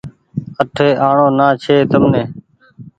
[0.61, 2.23] آٺي آڻو نا ڇي تمني